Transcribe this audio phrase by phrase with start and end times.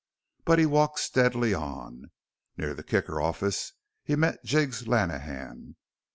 [0.45, 2.09] But he walked steadily on.
[2.57, 3.73] Near the Kicker office
[4.03, 5.75] he met Jiggs Lenehan.